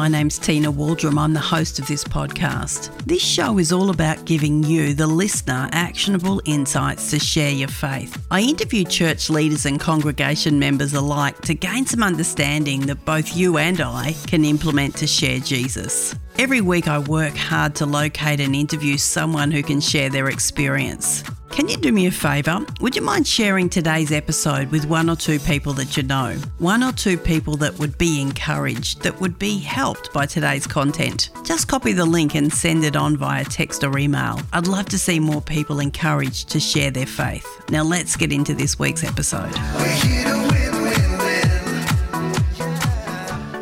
[0.00, 1.18] My name's Tina Waldrom.
[1.18, 2.90] I'm the host of this podcast.
[3.04, 8.16] This show is all about giving you, the listener, actionable insights to share your faith.
[8.30, 13.58] I interview church leaders and congregation members alike to gain some understanding that both you
[13.58, 16.14] and I can implement to share Jesus.
[16.38, 21.24] Every week, I work hard to locate and interview someone who can share their experience.
[21.50, 22.64] Can you do me a favour?
[22.80, 26.36] Would you mind sharing today's episode with one or two people that you know?
[26.58, 31.30] One or two people that would be encouraged, that would be helped by today's content.
[31.44, 34.40] Just copy the link and send it on via text or email.
[34.52, 37.46] I'd love to see more people encouraged to share their faith.
[37.68, 39.52] Now, let's get into this week's episode.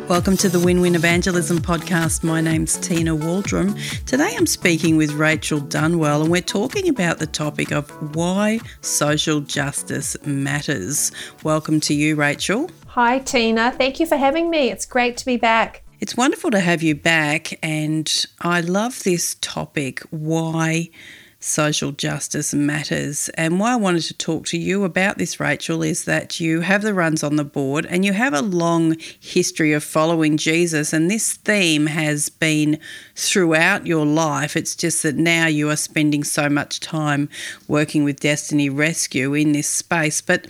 [0.09, 2.23] Welcome to the Win Win Evangelism podcast.
[2.23, 3.77] My name's Tina Waldrom.
[4.07, 9.39] Today I'm speaking with Rachel Dunwell, and we're talking about the topic of why social
[9.39, 11.11] justice matters.
[11.43, 12.71] Welcome to you, Rachel.
[12.87, 13.71] Hi, Tina.
[13.71, 14.71] Thank you for having me.
[14.71, 15.83] It's great to be back.
[15.99, 20.89] It's wonderful to have you back, and I love this topic why
[21.39, 23.29] social justice matters.
[23.35, 26.81] And why I wanted to talk to you about this, Rachel, is that you have
[26.81, 30.91] the runs on the board and you have a long history of following Jesus.
[30.91, 32.77] And this theme has been
[33.15, 34.57] throughout your life.
[34.57, 37.29] It's just that now you are spending so much time
[37.67, 40.21] working with Destiny Rescue in this space.
[40.21, 40.47] But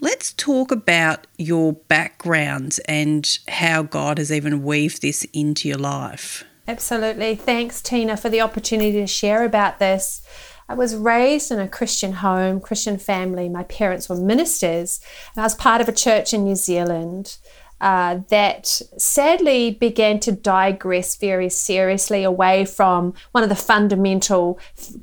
[0.00, 6.44] let's talk about your background and how God has even weaved this into your life.
[6.68, 7.34] Absolutely.
[7.34, 10.22] Thanks, Tina, for the opportunity to share about this.
[10.68, 13.48] I was raised in a Christian home, Christian family.
[13.48, 15.00] My parents were ministers,
[15.34, 17.36] and I was part of a church in New Zealand.
[17.80, 18.64] Uh, that
[18.96, 24.56] sadly began to digress very seriously away from one of the fundamental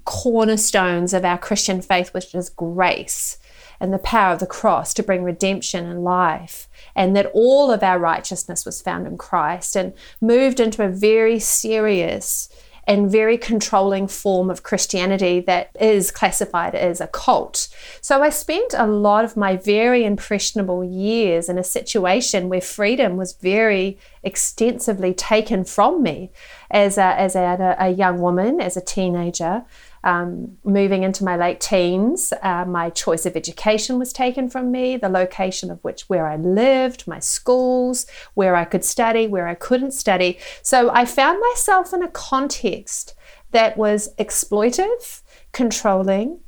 [0.05, 3.37] cornerstones of our Christian faith, which is grace
[3.79, 7.83] and the power of the cross to bring redemption and life and that all of
[7.83, 12.49] our righteousness was found in Christ, and moved into a very serious
[12.87, 17.69] and very controlling form of Christianity that is classified as a cult.
[18.01, 23.15] So I spent a lot of my very impressionable years in a situation where freedom
[23.15, 26.31] was very extensively taken from me
[26.71, 29.65] as a, as a, a young woman, as a teenager
[30.03, 34.97] um, moving into my late teens, uh, my choice of education was taken from me,
[34.97, 39.55] the location of which where I lived, my schools, where I could study, where I
[39.55, 40.39] couldn't study.
[40.61, 43.15] So I found myself in a context
[43.51, 45.21] that was exploitive,
[45.51, 46.39] controlling,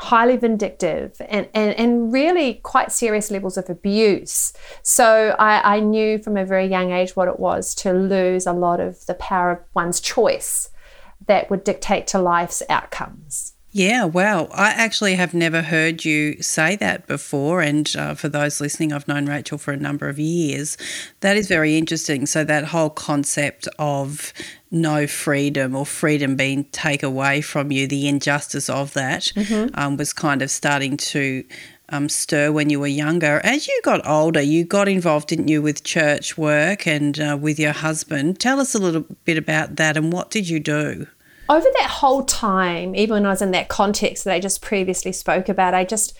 [0.00, 4.54] highly vindictive and, and, and really quite serious levels of abuse.
[4.82, 8.54] So I, I knew from a very young age what it was to lose a
[8.54, 10.70] lot of the power of one's choice
[11.26, 13.54] that would dictate to life's outcomes.
[13.72, 14.48] Yeah, wow.
[14.52, 17.60] I actually have never heard you say that before.
[17.60, 20.76] And uh, for those listening, I've known Rachel for a number of years.
[21.20, 22.26] That is very interesting.
[22.26, 24.32] So, that whole concept of
[24.72, 29.68] no freedom or freedom being taken away from you, the injustice of that mm-hmm.
[29.74, 31.44] um, was kind of starting to
[31.90, 33.40] um, stir when you were younger.
[33.44, 37.58] As you got older, you got involved, didn't you, with church work and uh, with
[37.58, 38.40] your husband?
[38.40, 41.06] Tell us a little bit about that and what did you do?
[41.50, 45.10] over that whole time, even when I was in that context that I just previously
[45.10, 46.16] spoke about, I just,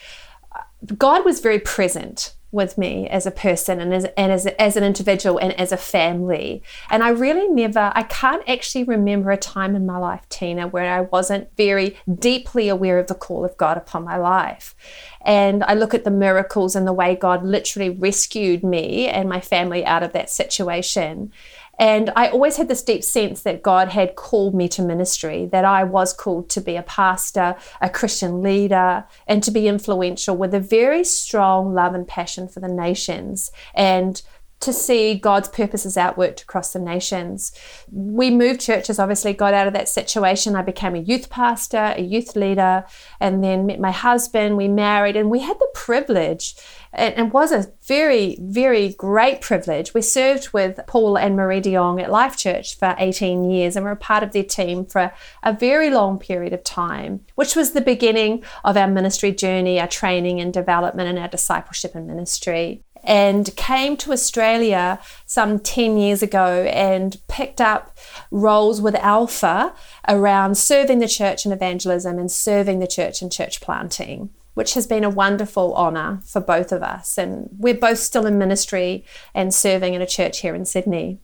[0.97, 4.83] God was very present with me as a person and as, and as, as an
[4.83, 6.61] individual and as a family.
[6.89, 10.93] And I really never, I can't actually remember a time in my life, Tina, where
[10.93, 14.75] I wasn't very deeply aware of the call of God upon my life.
[15.21, 19.39] And I look at the miracles and the way God literally rescued me and my
[19.39, 21.31] family out of that situation.
[21.79, 25.65] And I always had this deep sense that God had called me to ministry, that
[25.65, 30.53] I was called to be a pastor, a Christian leader, and to be influential with
[30.53, 33.51] a very strong love and passion for the nations.
[33.73, 34.21] And
[34.61, 37.51] to see God's purposes outworked across the nations.
[37.91, 40.55] We moved churches, obviously, got out of that situation.
[40.55, 42.85] I became a youth pastor, a youth leader,
[43.19, 44.57] and then met my husband.
[44.57, 46.55] We married, and we had the privilege,
[46.93, 49.93] and it was a very, very great privilege.
[49.93, 53.83] We served with Paul and Marie de Jong at Life Church for 18 years, and
[53.83, 55.11] we were part of their team for
[55.41, 59.87] a very long period of time, which was the beginning of our ministry journey, our
[59.87, 66.21] training and development, and our discipleship and ministry and came to Australia some 10 years
[66.21, 67.97] ago and picked up
[68.29, 69.73] roles with Alpha
[70.07, 74.87] around serving the church in evangelism and serving the church in church planting, which has
[74.87, 77.17] been a wonderful honour for both of us.
[77.17, 81.19] And we're both still in ministry and serving in a church here in Sydney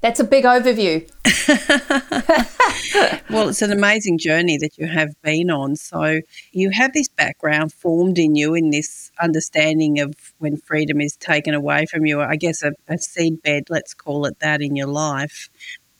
[0.00, 1.08] That's a big overview.
[3.30, 5.76] well, it's an amazing journey that you have been on.
[5.76, 6.20] So,
[6.52, 11.54] you have this background formed in you in this understanding of when freedom is taken
[11.54, 14.88] away from you, I guess a, a seed bed, let's call it that, in your
[14.88, 15.48] life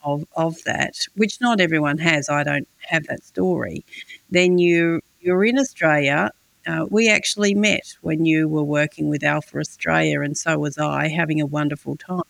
[0.04, 2.28] of, of that, which not everyone has.
[2.28, 3.84] I don't have that story.
[4.30, 6.30] Then you, you're in Australia.
[6.66, 11.08] Uh, we actually met when you were working with Alpha Australia, and so was I,
[11.08, 12.22] having a wonderful time.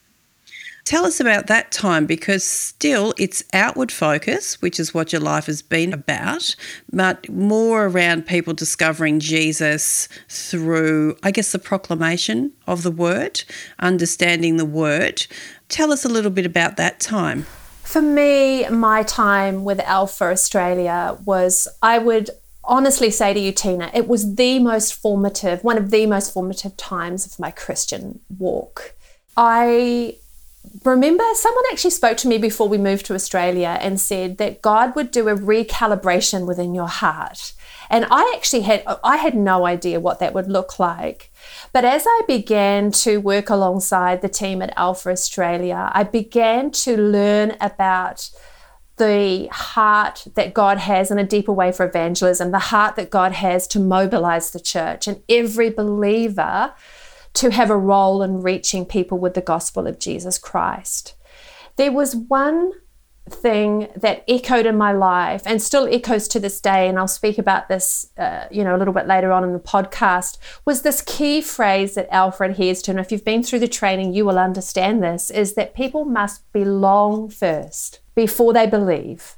[0.86, 5.46] Tell us about that time because still it's outward focus, which is what your life
[5.46, 6.54] has been about,
[6.92, 13.42] but more around people discovering Jesus through, I guess, the proclamation of the word,
[13.80, 15.26] understanding the word.
[15.68, 17.46] Tell us a little bit about that time.
[17.82, 22.30] For me, my time with Alpha Australia was, I would
[22.62, 26.76] honestly say to you, Tina, it was the most formative, one of the most formative
[26.76, 28.94] times of my Christian walk.
[29.36, 30.18] I
[30.86, 34.94] remember someone actually spoke to me before we moved to Australia and said that God
[34.96, 37.52] would do a recalibration within your heart.
[37.90, 41.30] And I actually had I had no idea what that would look like.
[41.72, 46.96] But as I began to work alongside the team at Alpha Australia, I began to
[46.96, 48.30] learn about
[48.96, 53.32] the heart that God has in a deeper way for evangelism, the heart that God
[53.32, 56.72] has to mobilize the church and every believer
[57.36, 61.14] to have a role in reaching people with the gospel of Jesus Christ.
[61.76, 62.72] There was one
[63.28, 67.38] thing that echoed in my life and still echoes to this day and i'll speak
[67.38, 71.02] about this uh, you know a little bit later on in the podcast was this
[71.02, 74.38] key phrase that Alpha adheres to and if you've been through the training you will
[74.38, 79.36] understand this is that people must belong first before they believe.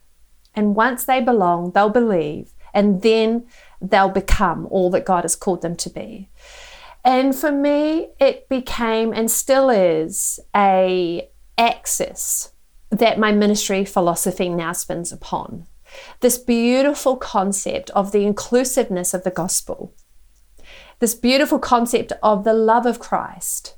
[0.54, 3.46] And once they belong they'll believe and then
[3.80, 6.28] they'll become all that god has called them to be
[7.04, 12.52] and for me, it became and still is a axis
[12.90, 15.66] that my ministry philosophy now spins upon.
[16.20, 19.94] This beautiful concept of the inclusiveness of the gospel,
[20.98, 23.76] this beautiful concept of the love of Christ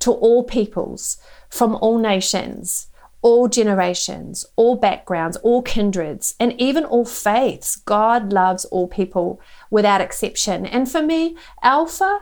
[0.00, 1.18] to all peoples
[1.48, 2.88] from all nations,
[3.20, 7.74] all generations, all backgrounds, all kindreds, and even all faiths.
[7.76, 9.40] God loves all people
[9.70, 10.64] without exception.
[10.66, 12.20] And for me, Alpha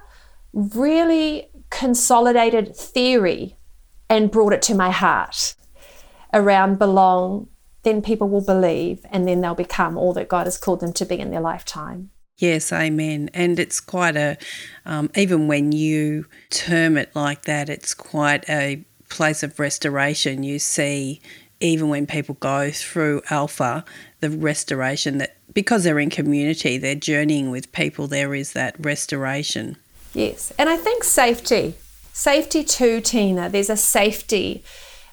[0.56, 3.56] really consolidated theory
[4.08, 5.54] and brought it to my heart
[6.32, 7.48] around belong,
[7.82, 11.04] then people will believe and then they'll become all that God has called them to
[11.04, 12.10] be in their lifetime.
[12.38, 13.30] Yes, amen.
[13.32, 14.36] And it's quite a,
[14.84, 20.42] um, even when you term it like that, it's quite a place of restoration.
[20.42, 21.20] You see,
[21.60, 23.84] even when people go through Alpha,
[24.20, 29.76] the restoration that because they're in community, they're journeying with people, there is that restoration.
[30.16, 30.52] Yes.
[30.58, 31.74] And I think safety,
[32.12, 33.50] safety too, Tina.
[33.50, 34.64] There's a safety.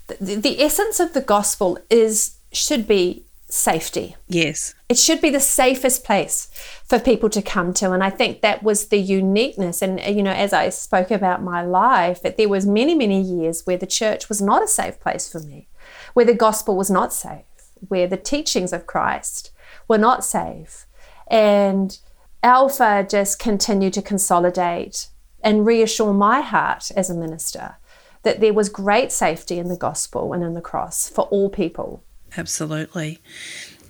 [0.07, 4.15] The, the essence of the gospel is should be safety.
[4.27, 4.73] Yes.
[4.87, 6.47] It should be the safest place
[6.85, 7.91] for people to come to.
[7.91, 9.81] And I think that was the uniqueness.
[9.81, 13.21] And, uh, you know, as I spoke about my life, that there was many, many
[13.21, 15.67] years where the church was not a safe place for me,
[16.13, 17.45] where the gospel was not safe,
[17.89, 19.51] where the teachings of Christ
[19.87, 20.85] were not safe.
[21.27, 21.97] And
[22.43, 25.07] Alpha just continued to consolidate
[25.41, 27.77] and reassure my heart as a minister
[28.23, 32.03] that there was great safety in the gospel and in the cross for all people.
[32.37, 33.19] Absolutely.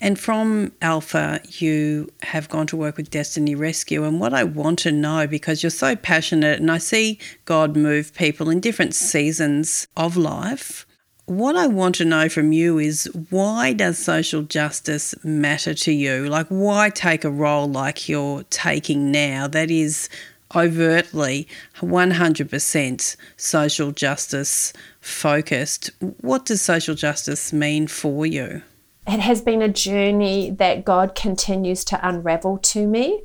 [0.01, 4.03] And from Alpha, you have gone to work with Destiny Rescue.
[4.03, 8.13] And what I want to know, because you're so passionate and I see God move
[8.13, 10.85] people in different seasons of life,
[11.25, 16.27] what I want to know from you is why does social justice matter to you?
[16.27, 20.09] Like, why take a role like you're taking now that is
[20.55, 25.91] overtly 100% social justice focused?
[26.21, 28.61] What does social justice mean for you?
[29.07, 33.21] It has been a journey that God continues to unravel to me.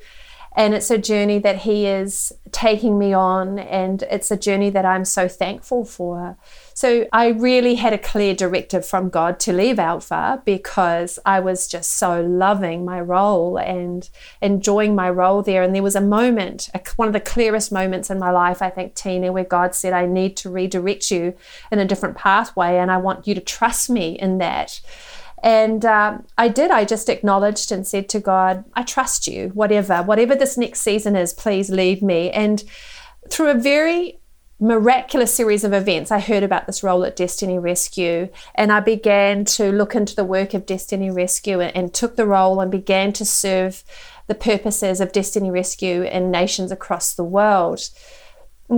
[0.58, 4.84] And it's a journey that He is taking me on, and it's a journey that
[4.84, 6.36] I'm so thankful for.
[6.74, 11.68] So I really had a clear directive from God to leave Alpha because I was
[11.68, 14.10] just so loving my role and
[14.42, 15.62] enjoying my role there.
[15.62, 18.96] And there was a moment, one of the clearest moments in my life, I think,
[18.96, 21.34] Tina, where God said, I need to redirect you
[21.70, 24.80] in a different pathway and I want you to trust me in that.
[25.42, 26.70] And um, I did.
[26.70, 31.16] I just acknowledged and said to God, I trust you, whatever, whatever this next season
[31.16, 32.30] is, please lead me.
[32.30, 32.64] And
[33.28, 34.18] through a very
[34.60, 39.44] miraculous series of events, I heard about this role at Destiny Rescue and I began
[39.44, 43.12] to look into the work of Destiny Rescue and, and, took the role and began
[43.12, 43.84] to serve
[44.26, 47.88] the purposes of Destiny Rescue in nations across the world.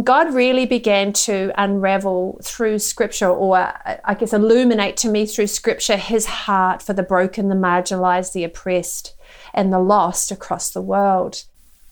[0.04, 5.48] God really began to unravel through scripture, or uh, I guess illuminate to me through
[5.48, 9.16] scripture, his heart for the broken, the marginalized, the oppressed,
[9.52, 11.42] and the lost across the world.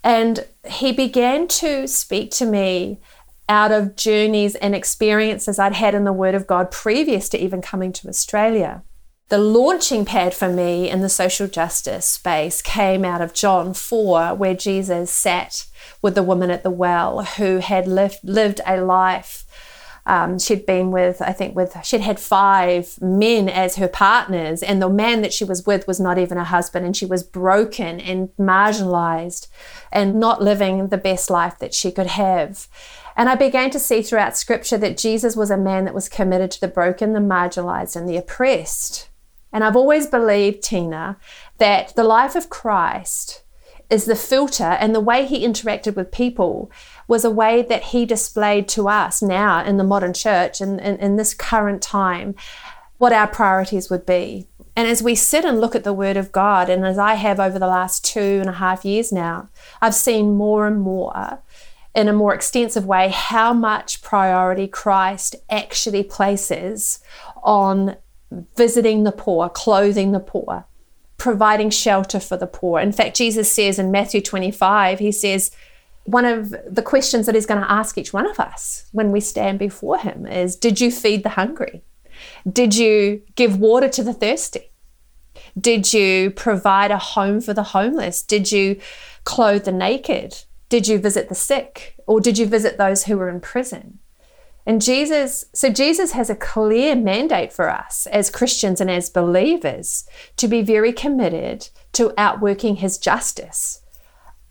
[0.04, 3.00] And he began to speak to me
[3.48, 7.60] out of journeys and experiences I'd had in the Word of God previous to even
[7.60, 8.82] coming to Australia.
[9.28, 14.34] The launching pad for me in the social justice space came out of John 4,
[14.34, 15.66] where Jesus sat
[16.00, 19.44] with the woman at the well who had lived, lived a life.
[20.06, 24.80] Um, she'd been with, I think, with she'd had five men as her partners, and
[24.80, 28.00] the man that she was with was not even a husband, and she was broken
[28.00, 29.48] and marginalized,
[29.92, 32.66] and not living the best life that she could have.
[33.14, 36.50] And I began to see throughout scripture that Jesus was a man that was committed
[36.52, 39.10] to the broken, the marginalized, and the oppressed.
[39.52, 41.16] And I've always believed, Tina,
[41.58, 43.42] that the life of Christ
[43.90, 46.70] is the filter, and the way he interacted with people
[47.06, 50.94] was a way that he displayed to us now in the modern church and in,
[50.94, 52.34] in, in this current time
[52.98, 54.46] what our priorities would be.
[54.76, 57.40] And as we sit and look at the Word of God, and as I have
[57.40, 59.48] over the last two and a half years now,
[59.80, 61.42] I've seen more and more
[61.94, 67.00] in a more extensive way how much priority Christ actually places
[67.42, 67.96] on
[68.56, 70.66] visiting the poor, clothing the poor,
[71.16, 72.80] providing shelter for the poor.
[72.80, 75.50] In fact, Jesus says in Matthew 25, he says,
[76.04, 79.20] one of the questions that he's going to ask each one of us when we
[79.20, 81.82] stand before him is Did you feed the hungry?
[82.50, 84.72] Did you give water to the thirsty?
[85.60, 88.22] Did you provide a home for the homeless?
[88.22, 88.80] Did you
[89.24, 90.44] clothe the naked?
[90.68, 91.94] Did you visit the sick?
[92.06, 93.98] Or did you visit those who were in prison?
[94.68, 100.06] And Jesus, so Jesus has a clear mandate for us as Christians and as believers
[100.36, 103.80] to be very committed to outworking his justice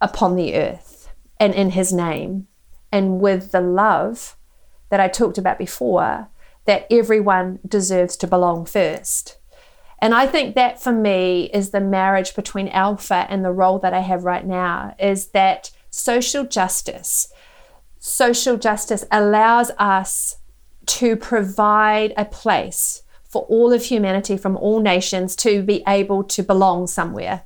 [0.02, 2.48] upon the earth and in his name
[2.92, 4.36] and with the love
[4.90, 6.30] that I talked about before
[6.66, 9.38] that everyone deserves to belong first.
[10.00, 13.94] And I think that for me is the marriage between Alpha and the role that
[13.94, 17.32] I have right now is that social justice
[18.08, 20.38] social justice allows us
[20.86, 26.42] to provide a place for all of humanity from all nations to be able to
[26.42, 27.44] belong somewhere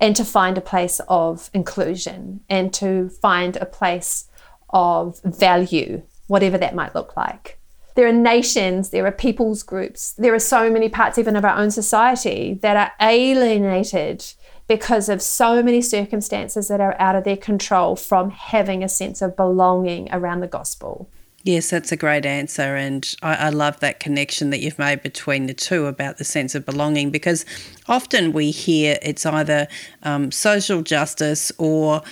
[0.00, 4.28] and to find a place of inclusion and to find a place
[4.70, 7.58] of value, whatever that might look like.
[7.94, 11.56] There are nations, there are people's groups, there are so many parts even of our
[11.56, 14.24] own society that are alienated
[14.68, 19.22] because of so many circumstances that are out of their control from having a sense
[19.22, 21.08] of belonging around the gospel.
[21.44, 22.76] Yes, that's a great answer.
[22.76, 26.54] And I, I, love that connection that you've made between the two about the sense
[26.54, 27.46] of belonging because
[27.86, 29.66] often we hear it's either
[30.02, 32.02] um, social justice or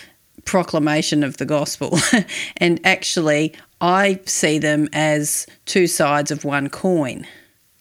[0.44, 1.98] proclamation of the gospel.
[2.56, 7.26] and actually, I see them as two sides of one coin.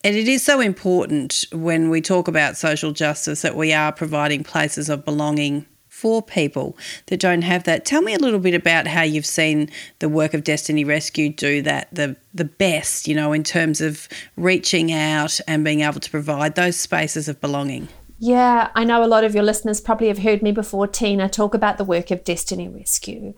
[0.06, 4.44] And it is so important when we talk about social justice that we are providing
[4.44, 7.86] places of belonging for people that don't have that.
[7.86, 11.64] Tell me a little bit about how you've seen the work of Destiny Rescue do
[11.64, 14.08] that the the best, you know, in terms of
[14.38, 17.88] reaching out and being able to provide those spaces of belonging.
[18.20, 21.56] Yeah, I know a lot of your listeners probably have heard me before, Tina, talk
[21.56, 23.34] about the work of Destiny Rescue.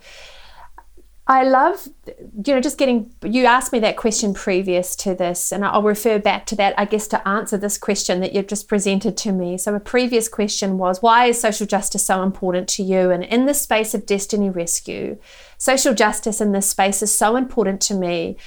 [1.29, 5.65] I love, you know, just getting, you asked me that question previous to this, and
[5.65, 9.17] I'll refer back to that, I guess, to answer this question that you've just presented
[9.17, 9.57] to me.
[9.57, 13.11] So, a previous question was, why is social justice so important to you?
[13.11, 15.17] And in the space of Destiny Rescue,
[15.57, 18.37] social justice in this space is so important to me.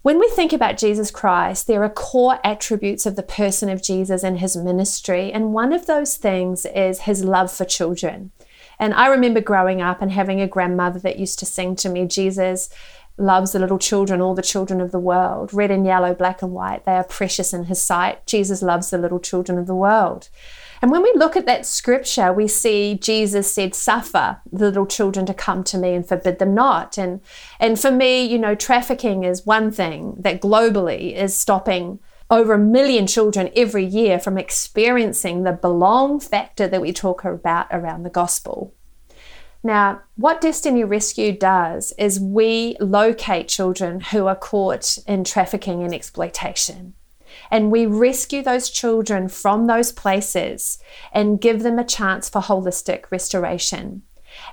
[0.00, 4.22] When we think about Jesus Christ, there are core attributes of the person of Jesus
[4.22, 8.30] and his ministry, and one of those things is his love for children.
[8.78, 12.06] And I remember growing up and having a grandmother that used to sing to me,
[12.06, 12.70] Jesus
[13.16, 16.52] loves the little children, all the children of the world, red and yellow, black and
[16.52, 16.84] white.
[16.84, 18.26] They are precious in his sight.
[18.26, 20.28] Jesus loves the little children of the world.
[20.82, 25.24] And when we look at that scripture, we see Jesus said, Suffer the little children
[25.26, 26.98] to come to me and forbid them not.
[26.98, 27.20] And,
[27.60, 32.00] and for me, you know, trafficking is one thing that globally is stopping
[32.34, 37.68] over a million children every year from experiencing the belong factor that we talk about
[37.70, 38.74] around the gospel.
[39.62, 45.94] Now, what Destiny Rescue does is we locate children who are caught in trafficking and
[45.94, 46.94] exploitation.
[47.52, 50.80] And we rescue those children from those places
[51.12, 54.02] and give them a chance for holistic restoration.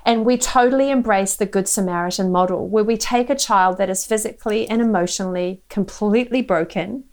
[0.06, 4.06] And we totally embrace the Good Samaritan model, where we take a child that is
[4.06, 7.04] physically and emotionally completely broken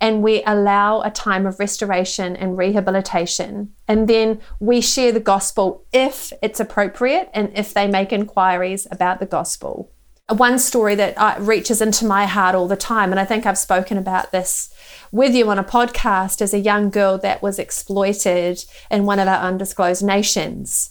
[0.00, 3.72] and we allow a time of restoration and rehabilitation.
[3.88, 9.20] And then we share the gospel if it's appropriate and if they make inquiries about
[9.20, 9.90] the gospel.
[10.30, 13.58] one story that uh, reaches into my heart all the time, and I think I've
[13.58, 14.72] spoken about this
[15.12, 19.28] with you on a podcast, is a young girl that was exploited in one of
[19.28, 20.90] our undisclosed nations.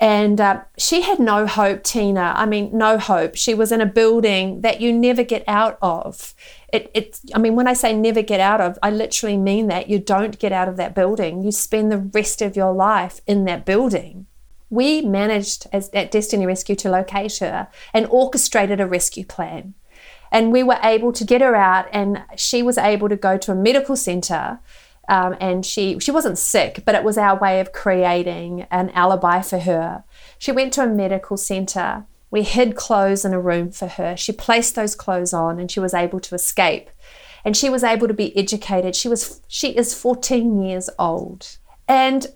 [0.00, 2.34] And uh, she had no hope, Tina.
[2.36, 3.36] I mean, no hope.
[3.36, 6.34] She was in a building that you never get out of.
[6.72, 9.90] It, it, I mean, when I say never get out of, I literally mean that.
[9.90, 11.42] You don't get out of that building.
[11.42, 14.26] You spend the rest of your life in that building.
[14.70, 19.74] We managed as, at Destiny Rescue to locate her and orchestrated a rescue plan.
[20.30, 23.52] And we were able to get her out, and she was able to go to
[23.52, 24.60] a medical center.
[25.08, 29.42] Um, and she she wasn't sick, but it was our way of creating an alibi
[29.42, 30.04] for her.
[30.38, 32.06] She went to a medical center.
[32.32, 34.16] We hid clothes in a room for her.
[34.16, 36.90] She placed those clothes on, and she was able to escape.
[37.44, 38.96] And she was able to be educated.
[38.96, 42.26] She was she is 14 years old, and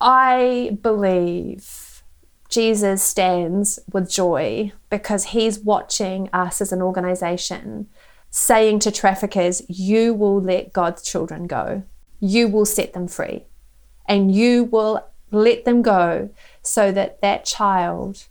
[0.00, 2.02] I believe
[2.48, 7.88] Jesus stands with joy because he's watching us as an organization
[8.30, 11.82] saying to traffickers, You will let God's children go,
[12.20, 13.44] you will set them free,
[14.06, 16.30] and you will let them go
[16.62, 18.28] so that that child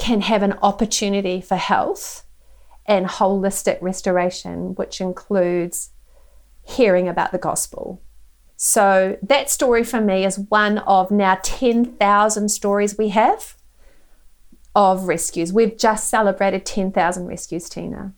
[0.00, 2.24] can have an opportunity for health
[2.86, 5.90] and holistic restoration, which includes
[6.64, 8.02] hearing about the gospel
[8.62, 13.56] so that story for me is one of now 10,000 stories we have
[14.76, 15.50] of rescues.
[15.50, 18.12] We've just celebrated 10,000 rescues, Tina.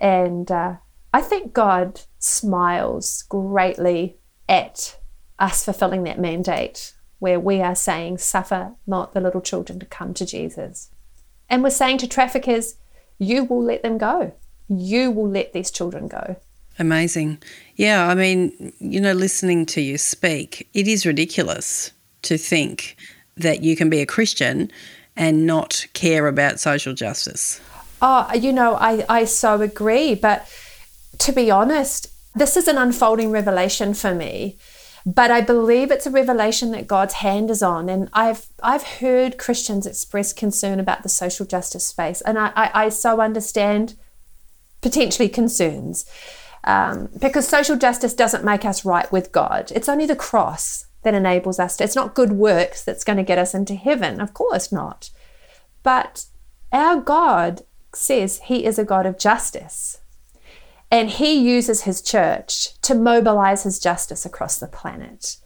[0.00, 0.76] And uh,
[1.12, 4.16] I think God smiles greatly
[4.48, 4.98] at
[5.38, 10.14] us fulfilling that mandate where we are saying, Suffer not the little children to come
[10.14, 10.92] to Jesus.
[11.48, 12.76] And we're saying to traffickers,
[13.18, 14.32] You will let them go.
[14.68, 16.36] You will let these children go.
[16.78, 17.38] Amazing.
[17.76, 22.96] Yeah, I mean, you know, listening to you speak, it is ridiculous to think
[23.36, 24.70] that you can be a Christian
[25.16, 27.60] and not care about social justice.
[28.02, 30.14] Oh, you know, I, I so agree.
[30.14, 30.48] But
[31.18, 34.58] to be honest, this is an unfolding revelation for me.
[35.06, 37.88] But I believe it's a revelation that God's hand is on.
[37.88, 42.20] And I've I've heard Christians express concern about the social justice space.
[42.22, 43.96] And I, I, I so understand
[44.80, 46.06] potentially concerns
[46.64, 49.70] um, because social justice doesn't make us right with God.
[49.74, 51.84] It's only the cross that enables us to.
[51.84, 54.20] It's not good works that's going to get us into heaven.
[54.20, 55.10] Of course not.
[55.82, 56.24] But
[56.72, 57.62] our God
[57.94, 59.98] says He is a God of justice.
[60.94, 65.38] And He uses His church to mobilize His justice across the planet.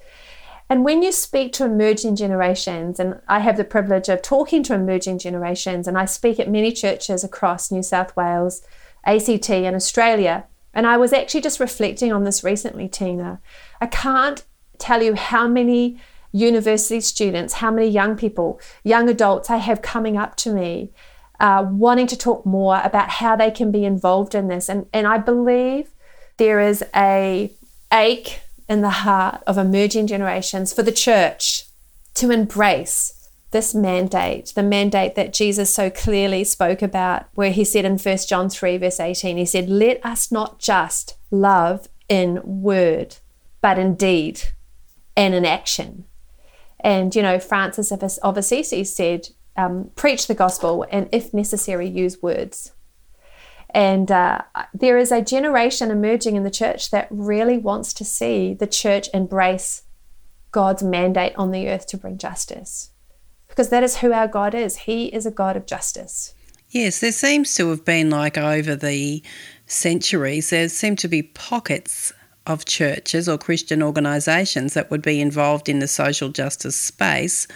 [0.68, 4.74] And when you speak to emerging generations, and I have the privilege of talking to
[4.74, 8.60] emerging generations, and I speak at many churches across New South Wales,
[9.06, 13.40] ACT, and Australia, and I was actually just reflecting on this recently, Tina.
[13.80, 14.44] I can't
[14.76, 15.98] tell you how many
[16.30, 20.92] university students, how many young people, young adults I have coming up to me
[21.40, 24.68] uh, wanting to talk more about how they can be involved in this.
[24.68, 25.88] And, and I believe
[26.36, 27.52] there is a
[27.92, 31.64] ache in the heart of emerging generations for the church
[32.14, 33.14] to embrace
[33.50, 38.18] this mandate, the mandate that Jesus so clearly spoke about, where he said in 1
[38.28, 43.16] John 3, verse 18, he said, Let us not just love in word,
[43.62, 44.42] but in deed
[45.16, 46.04] and in action.
[46.80, 52.22] And, you know, Francis of Assisi said, um, Preach the gospel and, if necessary, use
[52.22, 52.72] words.
[53.70, 54.42] And uh,
[54.72, 59.08] there is a generation emerging in the church that really wants to see the church
[59.12, 59.82] embrace
[60.52, 62.92] God's mandate on the earth to bring justice
[63.48, 64.76] because that is who our God is.
[64.76, 66.32] He is a God of justice.
[66.68, 69.22] Yes, there seems to have been like over the
[69.66, 72.12] centuries, there seem to be pockets
[72.46, 77.46] of churches or Christian organisations that would be involved in the social justice space,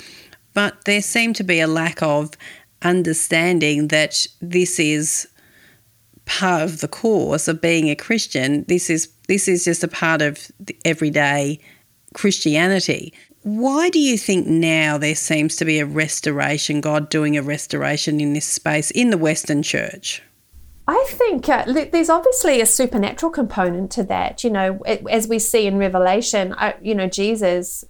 [0.55, 2.33] but there seemed to be a lack of
[2.83, 5.29] understanding that this is
[6.25, 8.65] part of the course of being a Christian.
[8.69, 10.51] This is this is just a part of
[10.85, 11.61] everyday
[12.15, 13.13] Christianity.
[13.43, 18.21] Why do you think now there seems to be a restoration, God doing a restoration
[18.21, 20.23] in this space in the Western church?
[20.87, 24.45] I think uh, there's obviously a supernatural component to that.
[24.45, 24.79] You know,
[25.11, 27.85] as we see in Revelation, uh, you know, Jesus,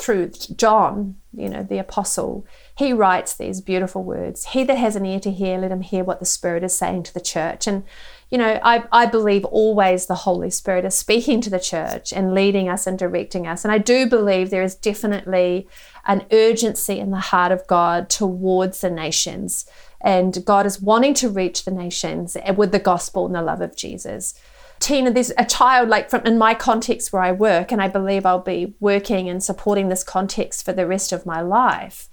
[0.00, 5.06] through John, you know, the apostle, he writes these beautiful words He that has an
[5.06, 7.66] ear to hear, let him hear what the Spirit is saying to the church.
[7.66, 7.84] And
[8.30, 12.32] you know, I, I believe always the Holy Spirit is speaking to the church and
[12.32, 13.64] leading us and directing us.
[13.64, 15.66] And I do believe there is definitely
[16.06, 19.66] an urgency in the heart of God towards the nations.
[20.00, 23.76] And God is wanting to reach the nations with the gospel and the love of
[23.76, 24.34] Jesus.
[24.80, 28.26] Tina, there's a child like from in my context where I work, and I believe
[28.26, 32.08] I'll be working and supporting this context for the rest of my life.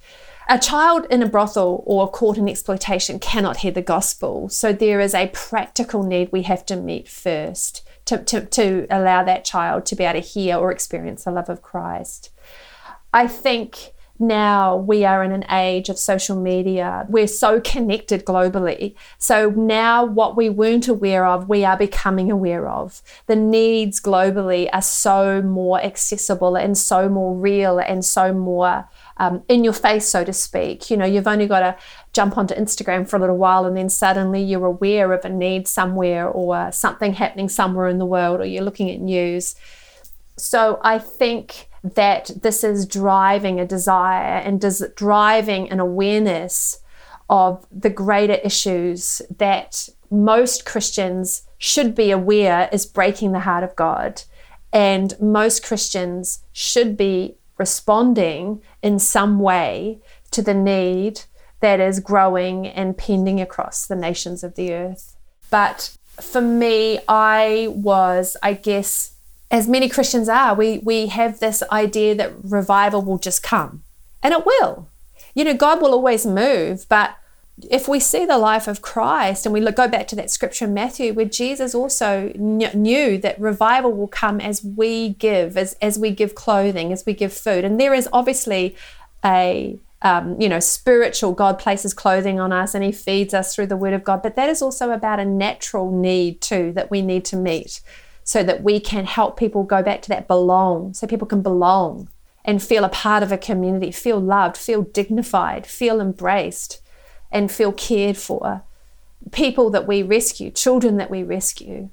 [0.48, 4.48] a child in a brothel or caught in exploitation cannot hear the gospel.
[4.48, 9.22] So there is a practical need we have to meet first to, to, to allow
[9.24, 12.30] that child to be able to hear or experience the love of Christ.
[13.12, 17.06] I think now we are in an age of social media.
[17.08, 18.94] We're so connected globally.
[19.18, 23.00] So now what we weren't aware of, we are becoming aware of.
[23.26, 29.42] The needs globally are so more accessible and so more real and so more um,
[29.48, 30.90] in your face, so to speak.
[30.90, 31.76] You know, you've only got to
[32.12, 35.68] jump onto Instagram for a little while and then suddenly you're aware of a need
[35.68, 39.54] somewhere or something happening somewhere in the world or you're looking at news.
[40.36, 46.80] So I think that this is driving a desire and des- driving an awareness
[47.30, 53.76] of the greater issues that most Christians should be aware is breaking the heart of
[53.76, 54.22] God.
[54.72, 61.22] And most Christians should be responding in some way to the need
[61.60, 65.16] that is growing and pending across the nations of the earth.
[65.50, 69.14] But for me, I was, I guess,
[69.50, 73.82] as many Christians are, we, we have this idea that revival will just come.
[74.22, 74.88] And it will.
[75.34, 77.16] You know, God will always move, but
[77.70, 80.66] if we see the life of Christ and we look, go back to that scripture
[80.66, 85.74] in Matthew where Jesus also kn- knew that revival will come as we give, as,
[85.82, 87.64] as we give clothing, as we give food.
[87.64, 88.76] And there is obviously
[89.24, 93.66] a um, you know, spiritual, God places clothing on us and He feeds us through
[93.66, 94.22] the Word of God.
[94.22, 97.80] But that is also about a natural need too that we need to meet
[98.28, 102.10] so that we can help people go back to that belong, so people can belong
[102.44, 106.82] and feel a part of a community, feel loved, feel dignified, feel embraced
[107.32, 108.64] and feel cared for.
[109.32, 111.88] People that we rescue, children that we rescue.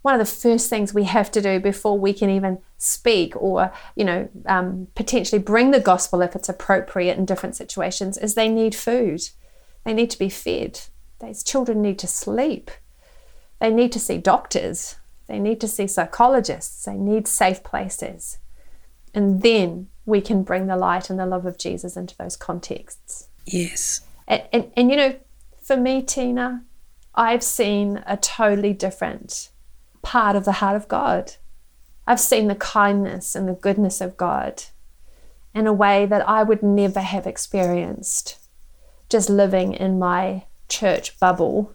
[0.00, 3.70] One of the first things we have to do before we can even speak or,
[3.94, 8.48] you know, um, potentially bring the gospel if it's appropriate in different situations is they
[8.48, 9.28] need food.
[9.84, 10.80] They need to be fed.
[11.20, 12.70] These children need to sleep.
[13.60, 14.96] They need to see doctors.
[15.26, 16.84] They need to see psychologists.
[16.84, 18.38] They need safe places.
[19.14, 23.28] And then we can bring the light and the love of Jesus into those contexts.
[23.46, 24.02] Yes.
[24.26, 25.16] And, and, and, you know,
[25.62, 26.64] for me, Tina,
[27.14, 29.50] I've seen a totally different
[30.02, 31.34] part of the heart of God.
[32.06, 34.64] I've seen the kindness and the goodness of God
[35.54, 38.38] in a way that I would never have experienced
[39.08, 41.72] just living in my church bubble.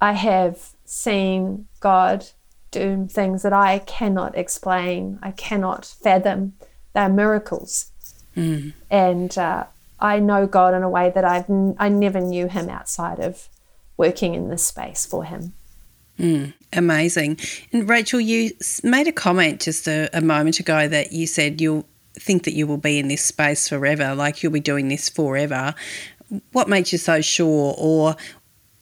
[0.00, 2.26] I have seen God
[2.72, 6.54] do things that I cannot explain, I cannot fathom.
[6.94, 7.92] They're miracles.
[8.36, 8.72] Mm.
[8.90, 9.66] And uh,
[10.00, 13.48] I know God in a way that I've n- I never knew Him outside of
[13.96, 15.52] working in this space for Him.
[16.18, 17.38] Mm, amazing.
[17.72, 18.50] And Rachel, you
[18.82, 22.66] made a comment just a, a moment ago that you said you'll think that you
[22.66, 25.72] will be in this space forever, like you'll be doing this forever.
[26.50, 28.16] What makes you so sure, or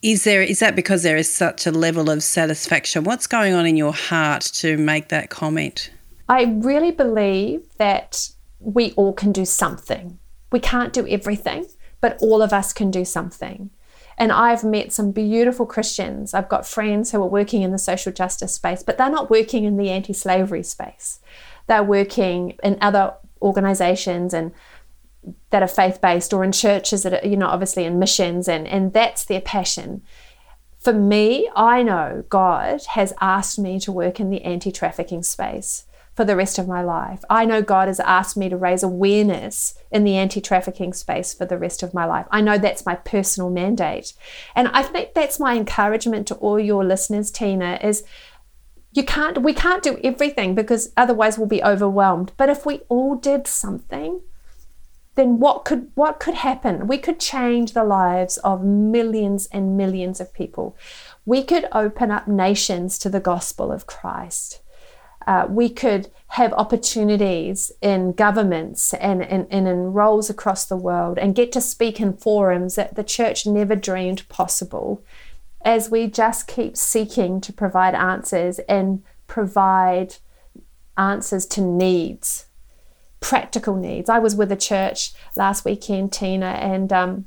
[0.05, 3.05] is there is that because there is such a level of satisfaction?
[3.05, 5.91] What's going on in your heart to make that comment?
[6.29, 8.29] I really believe that
[8.61, 10.19] we all can do something
[10.55, 11.67] we can't do everything,
[12.01, 13.71] but all of us can do something.
[14.17, 16.33] And I've met some beautiful Christians.
[16.33, 19.65] I've got friends who are working in the social justice space, but they're not working
[19.65, 21.19] in the anti slavery space.
[21.67, 24.53] They're working in other organizations and
[25.51, 28.67] that are faith based or in churches that are, you know, obviously in missions, and,
[28.67, 30.03] and that's their passion.
[30.79, 35.87] For me, I know God has asked me to work in the anti trafficking space
[36.15, 37.25] for the rest of my life.
[37.29, 41.45] I know God has asked me to raise awareness in the anti trafficking space for
[41.45, 42.27] the rest of my life.
[42.31, 44.13] I know that's my personal mandate.
[44.55, 48.05] And I think that's my encouragement to all your listeners, Tina, is
[48.93, 52.33] you can't we can't do everything because otherwise we'll be overwhelmed.
[52.37, 54.21] But if we all did something,
[55.15, 56.87] then what could what could happen?
[56.87, 60.77] We could change the lives of millions and millions of people.
[61.25, 64.61] We could open up nations to the gospel of Christ
[65.27, 71.19] uh, we could have opportunities in governments and, and, and in roles across the world
[71.19, 75.03] and get to speak in forums that the church never dreamed possible
[75.65, 80.17] as we just keep seeking to provide answers and provide
[80.99, 82.47] answers to needs,
[83.25, 84.11] practical needs.
[84.11, 87.25] I was with a church last weekend, Tina, and um,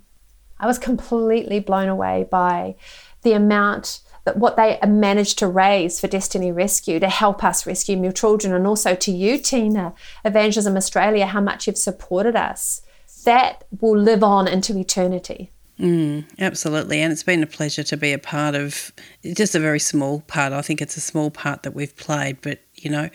[0.59, 2.75] I was completely blown away by
[3.23, 7.97] the amount that what they managed to raise for Destiny Rescue to help us rescue
[7.97, 12.83] more children, and also to you, Tina, Evangelism Australia, how much you've supported us.
[13.25, 15.51] That will live on into eternity.
[15.79, 17.01] Mm, absolutely.
[17.01, 18.91] And it's been a pleasure to be a part of
[19.33, 20.53] just a very small part.
[20.53, 23.09] I think it's a small part that we've played, but you know,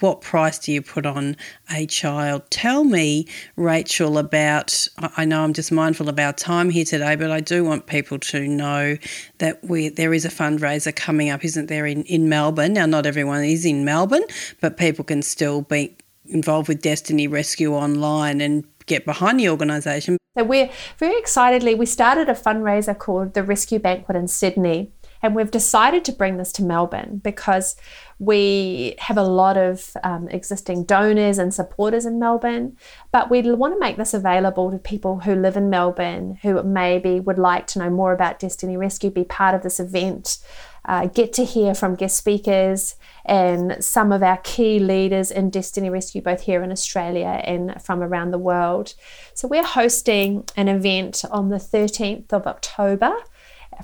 [0.00, 1.36] what price do you put on
[1.72, 2.42] a child?
[2.50, 4.88] Tell me, Rachel, about.
[4.98, 8.18] I know I'm just mindful of our time here today, but I do want people
[8.18, 8.96] to know
[9.38, 12.74] that we there is a fundraiser coming up, isn't there, in, in Melbourne?
[12.74, 14.24] Now, not everyone is in Melbourne,
[14.60, 20.16] but people can still be involved with Destiny Rescue online and get behind the organisation.
[20.36, 24.92] So we're very excitedly, we started a fundraiser called the Rescue Banquet in Sydney.
[25.22, 27.76] And we've decided to bring this to Melbourne because
[28.18, 32.76] we have a lot of um, existing donors and supporters in Melbourne,
[33.12, 37.20] but we want to make this available to people who live in Melbourne who maybe
[37.20, 40.38] would like to know more about Destiny Rescue, be part of this event,
[40.86, 45.90] uh, get to hear from guest speakers and some of our key leaders in Destiny
[45.90, 48.94] Rescue, both here in Australia and from around the world.
[49.34, 53.14] So we're hosting an event on the 13th of October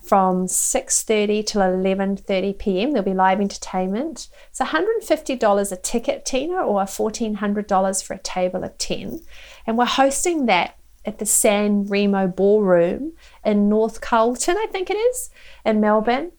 [0.03, 2.93] from 6.30 till 11.30 p.m.
[2.93, 4.29] There'll be live entertainment.
[4.49, 9.21] It's $150 a ticket, Tina, or $1,400 for a table of 10.
[9.67, 13.13] And we're hosting that at the San Remo Ballroom
[13.45, 15.31] in North Carlton, I think it is,
[15.65, 16.33] in Melbourne.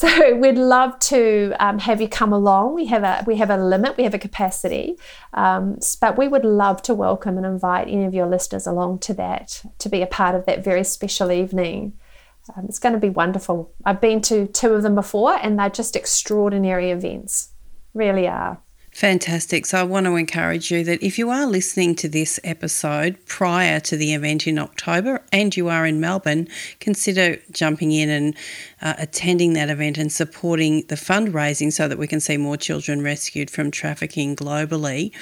[0.00, 2.74] So we'd love to um, have you come along.
[2.74, 4.96] We have a we have a limit, we have a capacity,
[5.34, 9.14] um, but we would love to welcome and invite any of your listeners along to
[9.14, 11.92] that to be a part of that very special evening.
[12.56, 13.72] Um, it's going to be wonderful.
[13.84, 17.52] I've been to two of them before, and they're just extraordinary events.
[17.94, 18.60] Really are.
[19.00, 19.64] Fantastic.
[19.64, 23.80] So I want to encourage you that if you are listening to this episode prior
[23.80, 26.48] to the event in October and you are in Melbourne,
[26.80, 28.36] consider jumping in and
[28.82, 33.00] uh, attending that event and supporting the fundraising so that we can see more children
[33.00, 35.12] rescued from trafficking globally.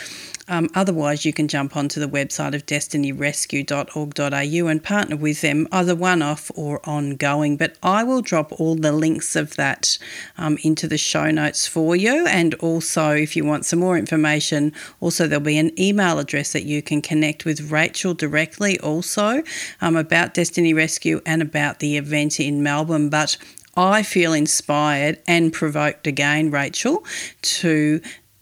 [0.48, 5.94] Um, otherwise, you can jump onto the website of destinyrescue.org.au and partner with them, either
[5.94, 7.58] one off or ongoing.
[7.58, 9.98] But I will drop all the links of that
[10.38, 12.26] um, into the show notes for you.
[12.26, 16.64] And also, if you want some more information, also there'll be an email address that
[16.64, 19.42] you can connect with Rachel directly, also
[19.80, 23.08] um, about Destiny Rescue and about the event in Melbourne.
[23.08, 23.36] But
[23.76, 27.04] I feel inspired and provoked again, Rachel,
[27.42, 28.00] to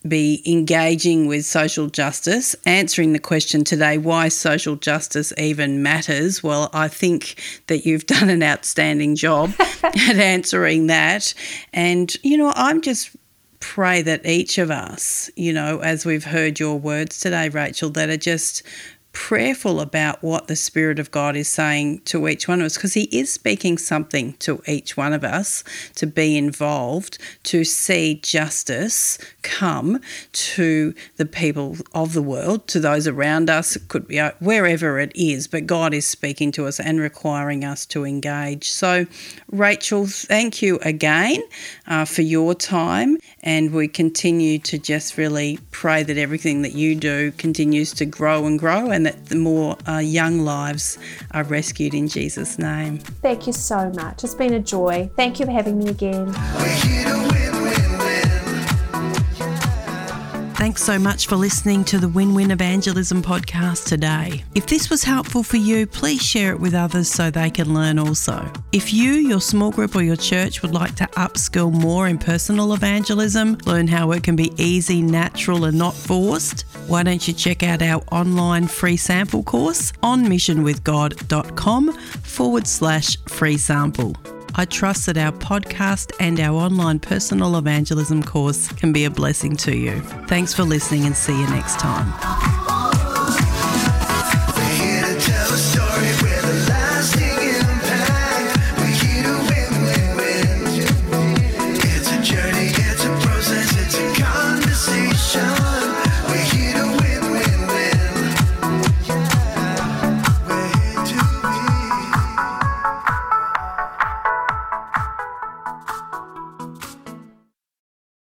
[0.08, 6.42] be engaging with social justice, answering the question today why social justice even matters.
[6.42, 11.34] Well, I think that you've done an outstanding job at answering that.
[11.72, 13.10] And, you know, I'm just
[13.60, 18.08] pray that each of us, you know, as we've heard your words today, Rachel, that
[18.08, 18.62] are just
[19.16, 22.92] prayerful about what the Spirit of God is saying to each one of us because
[22.92, 25.64] He is speaking something to each one of us
[25.94, 30.00] to be involved, to see justice come
[30.32, 33.76] to the people of the world, to those around us.
[33.76, 37.64] It could be uh, wherever it is, but God is speaking to us and requiring
[37.64, 38.68] us to engage.
[38.68, 39.06] So,
[39.50, 41.42] Rachel, thank you again
[41.87, 46.96] uh, for your time, and we continue to just really pray that everything that you
[46.96, 50.98] do continues to grow and grow and that the more uh, young lives
[51.30, 52.98] are rescued in Jesus' name.
[52.98, 54.24] Thank you so much.
[54.24, 55.09] It's been a joy.
[55.16, 57.45] Thank you for having me again.
[60.56, 64.42] Thanks so much for listening to the Win Win Evangelism podcast today.
[64.54, 67.98] If this was helpful for you, please share it with others so they can learn
[67.98, 68.50] also.
[68.72, 72.72] If you, your small group, or your church would like to upskill more in personal
[72.72, 77.62] evangelism, learn how it can be easy, natural, and not forced, why don't you check
[77.62, 84.16] out our online free sample course on missionwithgod.com forward slash free sample.
[84.58, 89.54] I trust that our podcast and our online personal evangelism course can be a blessing
[89.56, 90.00] to you.
[90.28, 92.65] Thanks for listening and see you next time.